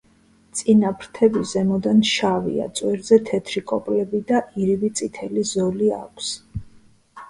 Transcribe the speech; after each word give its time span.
წინა 0.61 0.91
ფრთები 1.03 1.43
ზემოდან 1.49 2.01
შავია, 2.13 2.67
წვერზე 2.81 3.21
თეთრი 3.31 3.65
კოპლები 3.75 4.25
და 4.35 4.43
ირიბი 4.65 4.95
წითელი 5.03 5.49
ზოლი 5.55 5.97
აქვს. 6.05 6.37